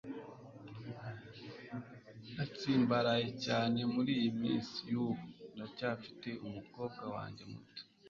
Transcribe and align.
Ndatsimbaraye 2.33 3.27
cyane 3.45 3.79
muriyi 3.93 4.29
minsi 4.41 4.75
yubu 4.93 5.25
ndacyafite 5.55 6.29
umukobwa 6.47 7.03
wanjye 7.15 7.43
muto 7.51 7.81